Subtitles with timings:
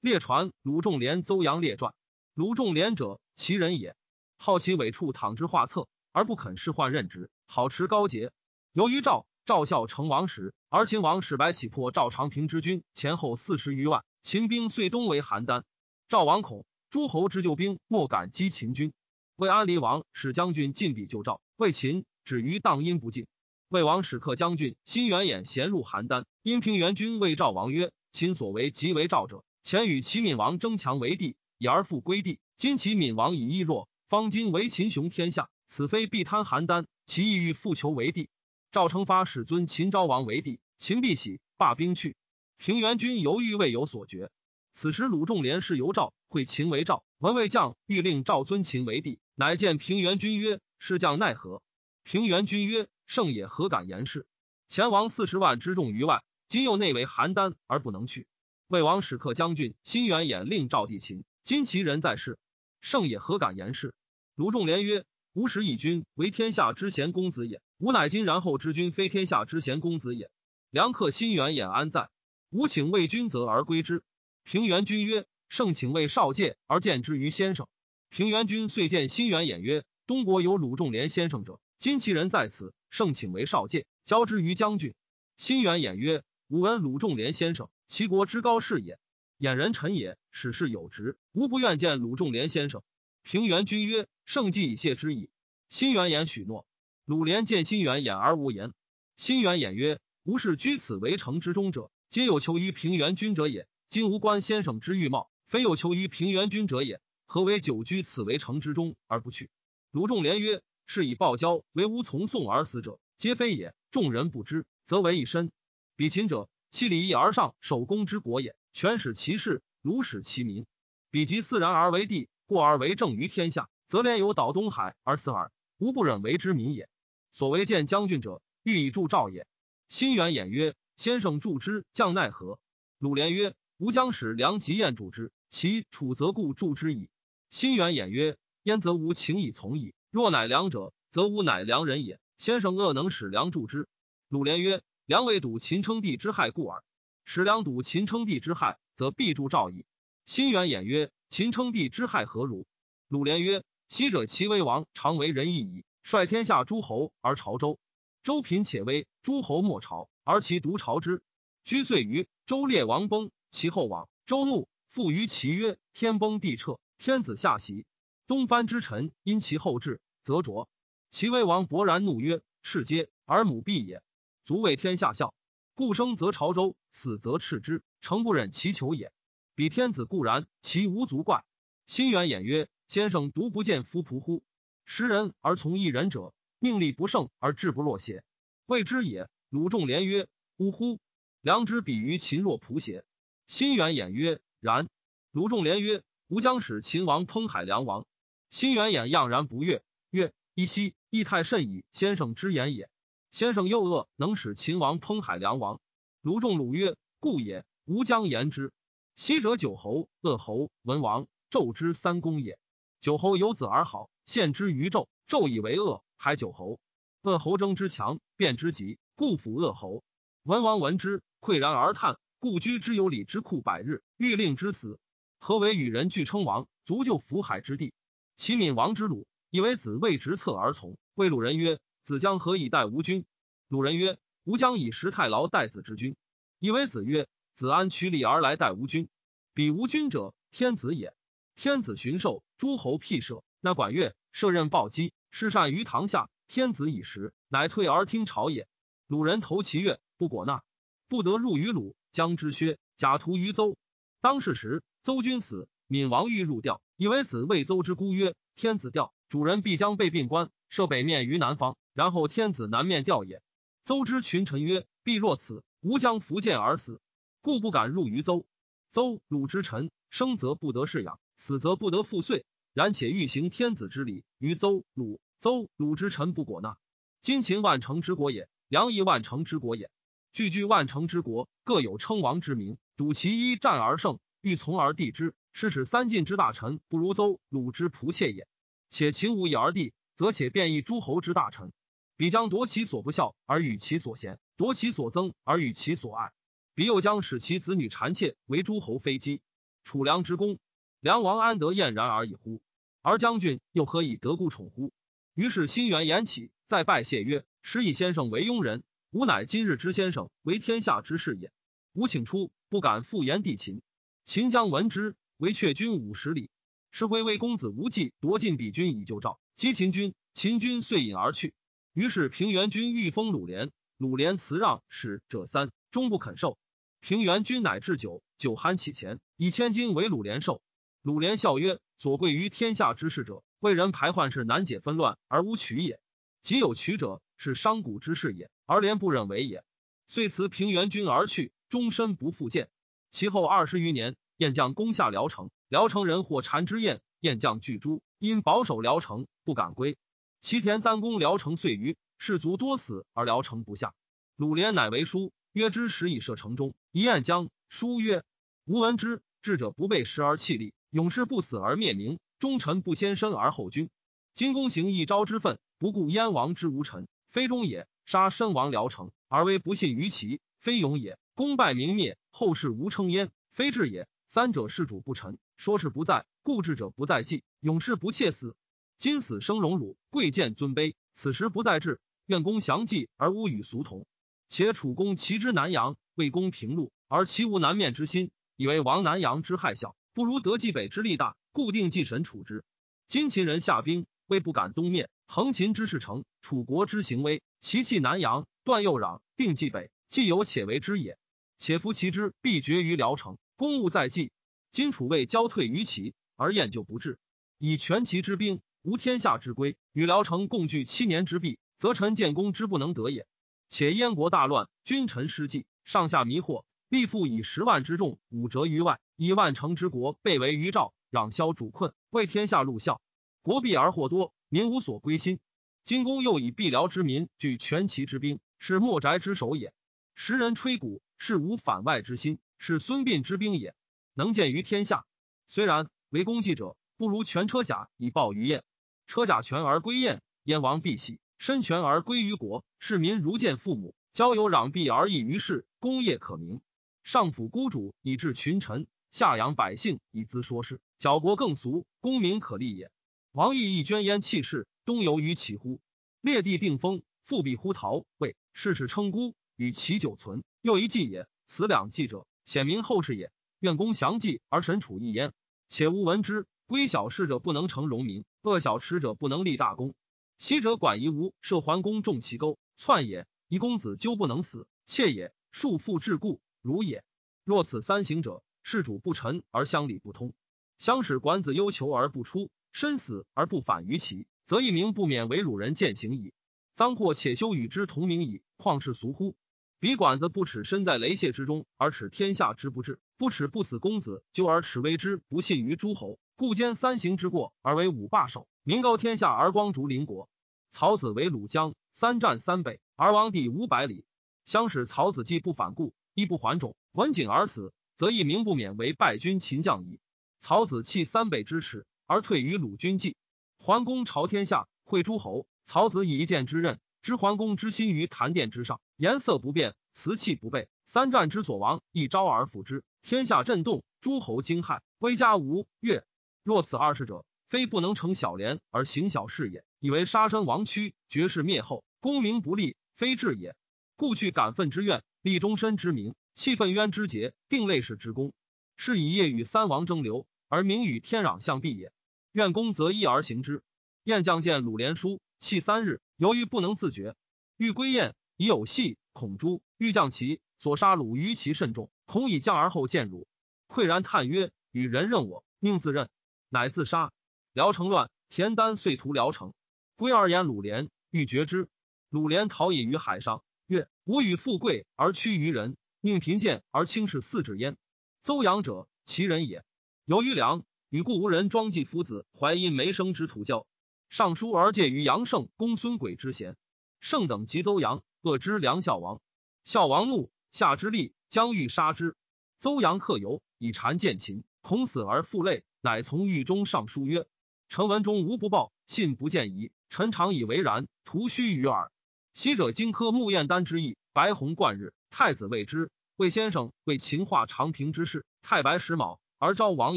[0.00, 1.92] 列传鲁仲连邹阳列传。
[2.32, 3.94] 鲁仲连者，其人也。
[4.38, 8.32] 好其伪处躺之画策，而不肯仕宦任职，好持高节。
[8.72, 15.64] 由于赵赵孝成王时，而秦王使白起破赵长平之军，前后四十余万，秦兵遂东为邯郸。
[16.08, 18.94] 赵王恐诸侯之救兵莫敢击秦军，
[19.36, 23.26] 魏安离王使将军进彼救赵，魏秦止于荡阴不进。
[23.68, 32.40] 魏王使客将军辛元衍咸入邯郸，因平原君谓赵王曰：“秦所为即为赵者，前与齐闵王争强为帝，以而复归帝。
[32.56, 38.30] 今齐闵王以义弱，方今为秦雄天下，此非必贪邯郸，其意欲复求为帝。
[38.72, 42.16] 赵称发使尊秦昭王为帝，秦必喜，罢兵去。
[42.56, 44.32] 平原君犹豫未有所决。
[44.72, 51.62] 此时鲁仲连是由赵会秦为赵，闻魏将欲令赵尊秦为帝，乃见平原君曰：“师将奈何？”
[52.02, 52.88] 平原君曰。
[53.06, 54.26] 圣也何敢言事？
[54.66, 58.26] 前王四十万之众于外，今又内为邯郸而不能去。
[58.70, 62.38] 魏王使客将军辛元衍令赵地秦，今其人在世，
[62.80, 63.94] 圣也何敢言事？
[64.36, 70.30] 卢仲连曰：吾使以君为天下之贤公子也，吾乃今然后之君非天下之贤公子也。
[70.70, 72.10] 良客辛元衍安在？
[72.50, 74.04] 吾请为君则而归之。
[74.44, 77.66] 平原君曰：圣请为少介而见之于先生。
[78.08, 81.58] 平原君遂见辛元衍曰：东国有鲁仲连先生者。
[81.80, 84.94] 今其人在此，圣请为少介，交之于将军。
[85.36, 88.98] 辛元衍曰：“吾闻鲁仲连先生，齐国之高士也。
[89.38, 92.82] 衍人臣也，使事有职，吾不愿见鲁仲连先生。”
[93.22, 95.30] 平原君曰：“圣既以谢之矣。”
[95.70, 96.66] 辛元衍许诺。
[97.04, 98.72] 鲁连见辛元衍而无言。
[99.16, 103.68] 辛元衍曰：“吾是居此为城之中者，皆有求于平原君者也。
[103.88, 107.00] 今吾观先生之玉貌，非有求于平原君者也。
[107.26, 109.50] 何为久居此为城之中而不去？”
[109.92, 110.62] 鲁仲连曰。
[110.92, 113.72] 是以报交为吾从宋而死者，皆非也。
[113.92, 115.52] 众人不知，则为一身。
[116.00, 118.56] 比秦者，弃礼义而上，守公之国也。
[118.72, 120.64] 权使其事，鲁使其民。
[121.10, 125.52] 比及自然而为帝，过而为政于天下，则连有倒东海而死耳。
[125.76, 126.88] 吾不忍为之民也。
[127.32, 129.46] 所谓见将军者，欲以助赵也。
[129.90, 132.58] 辛元衍曰：“先生助之，将奈何？”
[132.98, 137.10] 鲁连曰：“吾将使梁吉彦助之，其楚则故助之矣。”
[137.50, 142.18] 辛元衍曰：“焉则吾情以从矣。”若乃良者，则吾乃良人也。
[142.38, 143.86] 先生恶能使良助之。
[144.30, 146.84] 鲁连曰：“梁为睹秦称帝之害故耳。
[147.24, 149.84] 使梁睹秦称帝之害，则必助赵矣。”
[150.24, 152.64] 辛元衍曰：“秦称帝之害何如？”
[153.10, 157.80] 鲁连曰：“昔者齐威王常为仁义矣，率天下诸侯而朝周。
[158.22, 161.24] 周贫且威，诸侯莫朝，而其独朝之。
[161.64, 164.08] 居岁于周烈王崩，其后往。
[164.26, 167.84] 周怒，复于其曰：天崩地彻，天子下席。”
[168.28, 170.68] 东藩之臣因其后至，则卓。
[171.10, 174.04] 齐威王勃然怒曰：“赤皆而母必也，
[174.50, 175.32] 足为天下笑。
[175.76, 179.12] 故生则朝周，死则斥之，诚不忍其求也。
[179.54, 181.44] 彼天子固然，其无足怪。”
[181.86, 184.42] 心远衍曰：“先生独不见夫仆乎？
[184.84, 188.24] 识人而从一人者，命力不胜而志不若邪？
[188.66, 190.26] 谓之也。”鲁仲连曰
[190.58, 190.98] ：“呜呼！
[191.40, 193.04] 良知比于秦若仆邪？”
[193.46, 194.88] 心远衍曰：“然。”
[195.30, 198.04] 鲁仲连曰：“吾将使秦王烹海梁王。”
[198.50, 202.90] 心远衍怏然不悦，曰：“依稀义太甚矣，先生之言也。
[203.30, 205.80] 先生又恶，能使秦王烹海梁王。”
[206.22, 207.64] 卢仲鲁曰：“故也。
[207.84, 208.72] 吾将言之。
[209.16, 212.58] 昔者九侯、鄂侯、文王、纣之三公也。
[213.00, 216.78] 九侯有子而好，献之于纣，纣以为恶，还九侯。
[217.22, 220.02] 恶侯争之强，变之急，故辅恶侯。
[220.42, 224.98] 文王闻之，喟然而叹，故居之有礼之库百日，欲令之死。
[225.38, 227.92] 何为与人俱称王，足就福海之地？”
[228.36, 230.96] 齐闵王之鲁，以为子未执策而从。
[231.14, 231.78] 谓鲁人曰
[232.10, 233.24] ：“子将何以待吾君？”
[233.70, 236.16] 鲁人曰：“吾将以食太牢待子之君。”
[236.58, 239.08] 以为子曰：“子安取礼而来待吾君？
[239.54, 241.14] 彼吾君者，天子也。
[241.54, 246.28] 天子巡狩，诸侯辟舍，那管乐，设任暴击，施善于堂下。
[246.48, 248.66] 天子以食，乃退而听朝也。
[249.06, 250.64] 鲁人投其乐，不果纳，
[251.06, 251.94] 不得入于鲁。
[252.10, 253.76] 将之薛，假徒于邹。
[254.20, 256.82] 当是时，邹君死，闵王欲入吊。
[256.96, 263.42] 以为子谓邹之姑曰：“天子吊，主人必将被并关，设北面于南方，然后天子南面吊也。”
[263.84, 266.98] 邹之群臣曰：“必若此，吾将伏剑而死，
[267.42, 268.46] 故不敢入于邹。
[268.90, 272.46] 邹鲁之臣，生则不得侍养，死则不得复岁。
[272.72, 276.78] 然且欲行天子之礼于邹鲁，邹鲁之臣不果纳。
[277.20, 279.90] 今秦万城之国也，梁亦万城之国也。
[280.32, 288.48] 句句万城之国，各有称王之名，睹其一战而胜，欲从而地之。”是使三晋之大臣不如邹鲁之仆妾也。
[288.88, 291.72] 且秦无以而地，则且变异诸侯之大臣，
[292.20, 296.32] 彼将夺其所不孝而与其所贤，夺其所憎而与其所爱。
[296.74, 299.40] 彼又将使其子女缠妾为诸侯妃姬。
[299.84, 300.58] 楚梁之功，
[301.00, 302.60] 梁王安得晏然而已乎？
[303.00, 304.92] 而将军又何以得故宠乎？
[305.32, 308.82] 于是心猿言起，再拜谢曰：“时以先生为庸人，
[309.12, 311.50] 吾乃今日之先生，为天下之事也。
[311.94, 313.80] 吾请出，不敢复言帝秦。
[314.26, 316.50] 秦将闻之，为却军五十里。
[316.90, 320.12] 是回为公子无忌夺尽比军以救赵，击秦军。
[320.34, 321.54] 秦军遂引而去。
[322.00, 326.56] 于是平原君欲封鲁连，鲁连辞让，使者三终不肯受。
[327.00, 330.62] 平原君乃置酒，酒酣起前，以千金为鲁连受。
[331.02, 336.00] 鲁连笑曰：“所贵于天下之事者，为人排患事，难解纷乱而无取也。
[336.40, 339.62] 即有取者，是商贾之事也，而连不忍为也。
[340.06, 342.70] 遂辞平原君而去，终身不复见。
[343.10, 349.98] 其后二十余年，燕将攻下聊城，聊城人或缠之燕，燕将拒诛，因保守聊城，不敢归。
[350.40, 353.92] 齐田单攻聊城遂余，士卒多死，而聊城不下。
[354.36, 358.24] 鲁连乃为书，曰之时以射城中，一燕将书曰：
[358.64, 360.72] 吾闻之，智者不备时而弃力。
[360.88, 363.90] 勇士不死而灭名，忠臣不先身而后君。
[364.32, 371.18] 今公行一朝之愤，不顾燕王之无臣，非忠也；杀身亡聊城，而为不信于齐，非勇也。
[371.34, 374.08] 功败名灭，后世无称焉，非智也。
[374.26, 378.56] 三者事主不臣，说是不在，故智者不在计，勇士不切死。
[379.00, 382.02] 今死生荣辱，贵贱尊卑，此时不在智。
[382.26, 384.06] 愿公详计而无与俗同。
[384.46, 389.96] 且楚公齐之南阳，魏公平陆，而齐无南面之心，以为王南阳之害小。
[390.12, 392.62] 不如得冀北之力大，固定祭神处之。
[393.06, 395.08] 今秦人下兵，未不敢东面。
[395.26, 401.16] 横秦之势成，楚国之行危，其气南阳，断右壤，定冀北，既有且为之也。
[401.56, 404.30] 且夫其之必决于聊城，公务在即。
[404.70, 407.18] 今楚魏交退于齐，而燕就不至，
[407.56, 413.26] 以全齐之兵，无天下之归，与聊城共聚七年之弊，则臣建功之不能得也。
[413.68, 416.64] 且燕国大乱，君臣失计，上下迷惑。
[416.88, 423.00] 必复以十万之众，五折于外，以万乘之国被围于赵，攘消主困，为天下戮效。
[423.42, 425.38] 国弊而祸多，民无所归心。
[425.84, 429.72] 今公又以必辽之民聚全齐之兵，是莫宅之首也。
[430.14, 433.74] 时人吹鼓，是无反外之心，是孙膑之兵也，
[434.14, 435.04] 能见于天下。
[435.46, 438.64] 虽然为功绩者，不如全车甲以报于燕。
[439.10, 443.96] 车甲全而归燕，燕王必喜；身权而归于国，士民如见父母。
[444.12, 446.60] 交友攘臂而异于世，功业可明。
[447.02, 452.92] 上辅孤主以治群臣，下养百姓以资说事，矫国更俗，功名可立也。
[453.32, 455.80] 王毅一捐焉弃世，东游于其乎？
[456.20, 461.26] 列地定封，复辟乎陶魏，世世称孤，与其久存，又一计也。
[461.48, 463.32] 此两计者，显明后世也。
[463.58, 465.32] 愿公详计而神处一焉。
[465.66, 469.92] 且吾闻之，归小事者不能成荣民，恶小持者不能立大功。
[470.38, 476.38] 昔者管夷吾设桓公重其钩，篡也；夷公子纠不能死，妾也；束缚桎梏。
[476.62, 477.02] 如也，
[477.42, 480.32] 若此三行者，事主不臣而乡里不通，
[480.78, 486.32] 相使管子忧求而不出，身死而不反于其，则一名不免为鲁人践行矣。
[486.76, 489.34] 臧或且修与之同名矣，况是俗乎？
[489.80, 500.30] 彼管子不耻身在雷泄之中，而耻天下之不治；不耻不死公子纠而耻为之不信于诸侯，故兼三行之过而为五霸首，名高天下而光烛邻国。
[500.70, 504.06] 曹子为鲁将，三战三北，而亡地五百里。
[504.46, 505.92] 相使曹子既不反顾。
[506.14, 510.00] 亦不还种，闻景而死，则一名不免为败军秦将矣。
[510.38, 513.16] 曹子弃三北之耻，而退于鲁军计。
[513.58, 515.46] 桓公朝天下，会诸侯。
[515.66, 520.70] 曹子以一剑之刃，知桓公之心于坛殿之上，颜色不变，瓷器不备。
[520.86, 526.02] 三战之所亡，一招而复之，天下震动，诸侯惊骇，威加吴越。
[526.42, 533.54] 若此二世者，非不能成小廉而行小事也，以为杀身亡躯，绝世灭后，功名不立，非智也。
[533.96, 535.02] 故去感愤之怨。
[535.22, 538.32] 立终身之名，气愤冤之节，定类世之功，
[538.78, 541.92] 是以业与三王争流，而名与天壤相避也。
[542.32, 543.62] 愿公择一而行之。
[544.04, 547.16] 燕将见鲁连书，气三日，由于不能自决，
[547.58, 549.60] 欲归燕，已有戏，恐诛。
[549.76, 553.28] 欲将其所杀鲁于其甚众，恐以降而后见鲁。
[553.68, 556.08] 喟然叹曰：“与人任我，宁自任？”
[556.50, 557.12] 乃自杀。
[557.52, 559.54] 辽城乱，田丹遂屠辽城。
[559.96, 561.68] 归而言鲁连，欲绝之。
[562.08, 563.42] 鲁连逃隐于海上。
[563.66, 567.76] 曰：吾与富贵而屈于人，宁贫贱而轻视四指焉？
[568.22, 569.64] 邹阳者，其人也。
[570.04, 573.66] 由于良，与故无人庄季夫子怀因梅生之徒教。
[574.08, 576.56] 上书而借于杨胜公孙轨之贤。
[576.98, 579.22] 胜等及邹阳，恶之梁孝王。
[579.62, 582.16] 孝王怒，下之力将欲杀之。
[582.58, 587.26] 邹阳克由，以谗见秦，恐死而复泪，乃从狱中上书曰：
[587.68, 589.72] 臣闻中无不报，信不见疑。
[589.88, 591.90] 臣常以为然，徒虚于耳。
[592.34, 595.90] 昔者荆轲木燕丹之役，白虹贯日，太子谓之。
[596.16, 599.96] 魏先生为秦化长平之事，太白石卯，而昭王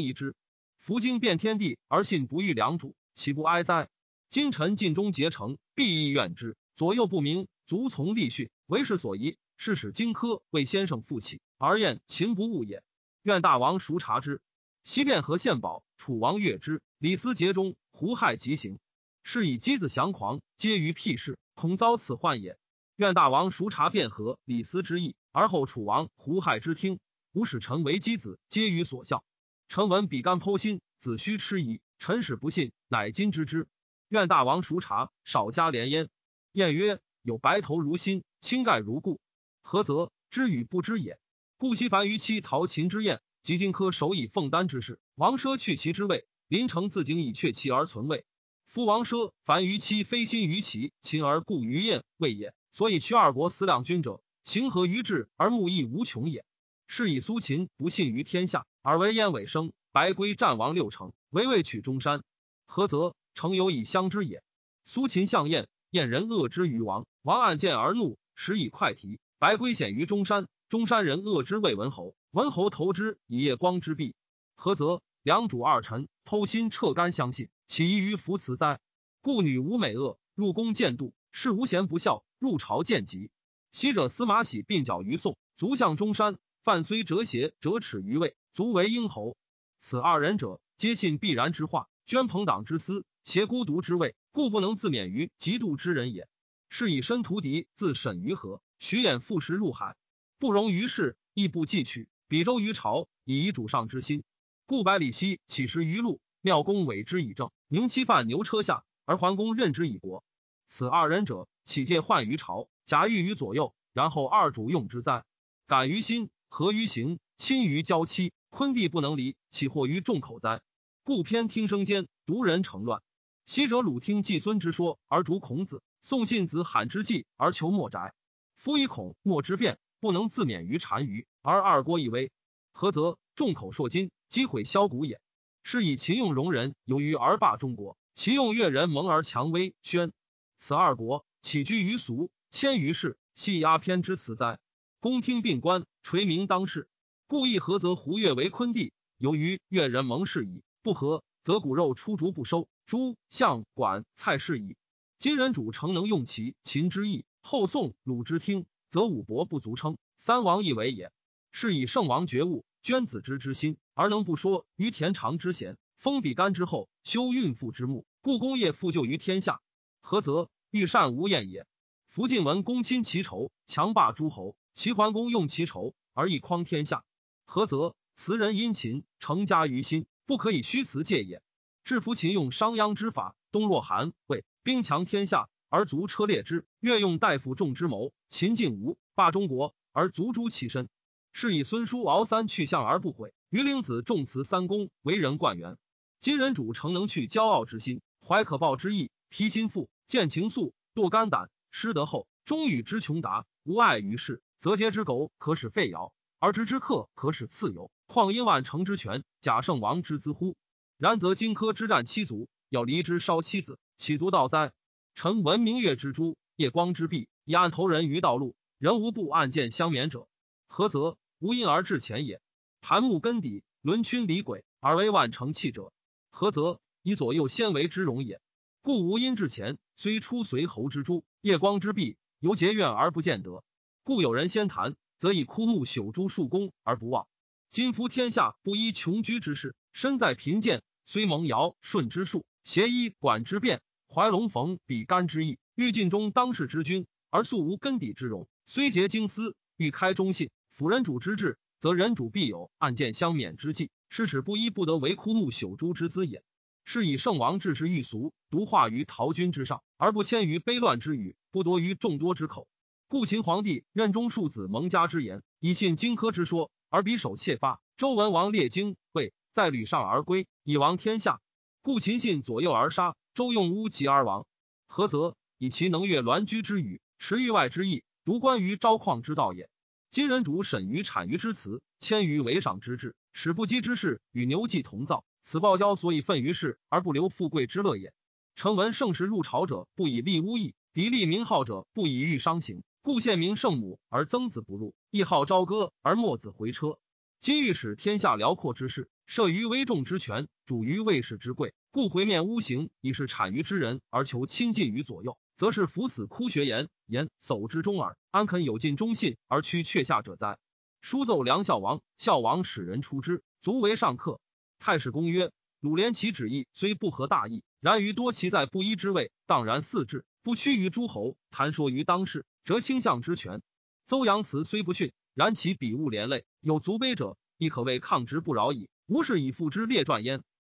[0.00, 0.34] 疑之。
[0.78, 3.88] 夫经遍天地而信不遇良主，岂不哀哉？
[4.30, 6.56] 今臣尽忠竭诚，必亦怨之。
[6.76, 9.36] 左右不明，卒从立训，为是所宜。
[9.56, 12.82] 是使荆轲为先生负起，而厌秦不误也。
[13.22, 14.40] 愿大王熟察之。
[14.84, 16.82] 西汴河献宝，楚王悦之。
[16.98, 18.78] 李斯节中，胡亥即行。
[19.22, 22.58] 是以箕子降狂，皆于辟事，恐遭此患也。
[22.96, 27.00] 愿大王熟察卞和、李斯之意，而后楚王、胡亥之听。
[27.32, 29.24] 吾使臣为箕子，皆于所效。
[29.68, 33.66] 臣闻比干剖心，子虚痴疑，臣使不信，乃今知之。
[34.08, 36.10] 愿大王熟察，少加连焉。
[36.52, 39.18] 晏曰：有白头如新，青盖如故。
[39.62, 40.12] 何则？
[40.28, 41.18] 知与不知也。
[41.56, 48.24] 故其凡于妻陶秦之宴，及荆轲首以奉丹之事，王奢去其之位，临城自警以却其而存位。
[48.64, 52.54] 夫王奢凡于妻非心于齐，秦而故于燕位也。
[52.72, 56.46] 所以屈二国思两君者，情何于志而目亦无穷也。
[56.86, 59.74] 是以苏秦不信于天下，而为燕尾生。
[59.92, 62.24] 白圭战王六城，唯未取中山。
[62.64, 63.14] 何则？
[63.34, 64.42] 诚有以相之也。
[64.84, 69.20] 苏秦向燕，燕人恶之于王，王按剑而怒，使以快提。
[69.38, 74.16] 白圭显于中山，中山人恶之魏文侯，文侯投之以夜光之璧。
[74.56, 75.02] 何则？
[75.22, 78.80] 良主二臣偷心彻肝相信，岂宜于夫辞哉？
[79.20, 83.30] 故女无美恶，入宫见妒，是无贤不孝，入朝见疾。
[83.70, 89.36] 昔者司马喜鬓角于宋，卒向中山；范睢折邪折齿于魏，足为鹰侯。
[89.78, 96.26] 此二人者，皆信必然之话，捐朋党之私，挟孤独之位，故不能自免于嫉妒之人也。
[96.68, 98.60] 是以申屠狄自审于河。
[98.80, 99.94] 徐衍复食入海，
[100.40, 102.08] 不容于世，亦不继取。
[102.26, 104.24] 比周于朝，以遗主上之心。
[104.66, 107.50] 故百里奚起食于路，妙公委之以政。
[107.68, 110.24] 宁戚犯牛车下，而桓公任之以国。
[110.66, 115.24] 此二人者，岂借患于朝，假欲于左右，然后二主用之哉？
[115.66, 120.62] 敢于心，合于行，亲于交期，昆地不能离，岂惑于众口哉？
[121.02, 123.02] 故偏听声间，独人成乱。
[123.44, 128.14] 昔者鲁听季孙之说而逐孔子，宋信子罕之计而求莫宅。
[128.54, 132.30] 夫以恐莫之变，不能自免于单于，而二郭一危，
[132.72, 133.16] 何则？
[133.34, 135.18] 众口铄金，击毁削骨也。
[135.62, 140.12] 是以秦用戎人由于而霸中国，其用越人蒙而强威宣。
[140.58, 144.58] 此二国起居于俗，迁于世，系压偏之辞哉？
[145.00, 146.86] 公听并官，垂名当世，
[147.26, 147.94] 故意何则？
[147.94, 154.76] 胡越为昆弟，由于越人蒙氏矣；不和，则骨肉出逐不收，诸相管蔡氏矣。
[155.16, 157.24] 今人主诚能用其秦之意。
[157.40, 161.10] 后宋鲁之听，则五伯不足称，三王亦为也。
[161.50, 169.60] 是以圣王觉悟，捐子之之心，而能不说于田常之贤，封比干之后，修孕妇之墓，故功业复就于天下。
[170.00, 170.48] 何则？
[170.70, 171.66] 欲善无厌也。
[172.06, 177.04] 福晋文公亲其仇，强霸诸侯；齐桓公用其仇，而益匡天下。
[177.44, 177.96] 何则？
[178.14, 181.42] 辞人殷勤，成家于心，不可以虚辞戒也。
[181.82, 185.48] 至夫秦用商鞅之法，东若韩魏，兵强天下。
[185.74, 190.88] 而卒车裂之，越用大夫众之谋，秦晋吴霸中国，而卒诛其身。
[191.32, 195.76] 是以孙叔敖三去向而不悔，于灵子重辞三公，为人冠元。
[196.20, 210.54] 今人主诚能去骄傲之心，怀可报之意，提心腹，见情愫，堕肝胆，失德厚，终与之穷达，无爱于世，则嗟之狗可使废尧，而知之客可使次游，况因万乘之权，假圣王之资乎？
[210.98, 214.70] 然则荆轲之战七族，要离之烧妻子，岂足道哉？
[215.14, 220.26] 臣闻明月之珠，夜光之璧，以暗投人于道路，人无不暗箭相免者。
[220.66, 221.16] 何则？
[221.38, 222.40] 无因而至前也。
[222.80, 225.92] 盘木根底，轮群离轨，而为万乘器者。
[226.30, 226.80] 何则？
[227.02, 228.40] 以左右先为之容也。
[228.82, 233.62] 故无因至前，虽出随侯之珠，夜光之璧，犹结怨而不见得。
[234.02, 237.28] 故有人先谈，则以枯木朽诸数功而不忘。
[237.70, 243.80] 今夫天下不依穷居之事，身在贫贱，虽蒙尧舜之术，协医管之变。
[244.14, 248.46] 怀龙逢比干之意，欲尽忠当世之君，而素无根底之容。
[248.64, 253.90] 虽结经思，欲开忠信，辅人主之志，则人主必有暗箭相免之计。
[254.08, 256.44] 是使不依不得为枯木朽株之资也。
[256.84, 262.68] 是以圣王治之欲俗，独化于陶君之上，而不迁于卑乱之语，不夺于众多之口。
[263.08, 267.80] 故秦皇帝任中庶子蒙家之言，以信荆轲之说，而匕首窃发。
[267.96, 271.40] 周文王列荆魏，在吕上而归，以亡天下。
[271.82, 273.16] 故秦信左右而杀。
[273.34, 274.46] 周用乌及而亡，
[274.86, 275.34] 何则？
[275.58, 279.68] 以其能悦鸾居之语，持域外之意，独关于昭旷之道也。
[280.08, 285.24] 今人主审于产于之辞，迁于为赏之志，使不羁之事与牛祭同造。
[285.42, 288.14] 此暴骄所以愤于世而不留富贵之乐也。
[288.54, 292.84] 臣闻盛世入朝者，不以立巫义；敌立名号者，不以欲伤行。
[293.02, 297.00] 故献名圣母而曾子不入，亦号朝歌而莫子回车。
[297.40, 310.58] 今欲使天下辽阔之事，摄于危重之权，主于卫士之贵，故回面诬行，以是产于之人而求亲近于左右，则是伏死哭学言言叟之中耳，安肯有尽忠信而屈却下者哉？
[311.00, 314.40] 书奏梁孝王，孝王使人出之，卒为上客。
[314.78, 315.50] 太史公曰：
[315.80, 323.62] 鲁连其旨意虽不合大义，然于多其在不一之位，荡然四志，不屈于诸侯，谈说于当世，则倾向之权。
[324.06, 328.88] 邹阳辞虽不逊，然其笔误连累，有足悲者，亦可谓抗直不饶矣。
[329.06, 330.42] 吾是以父之列传焉。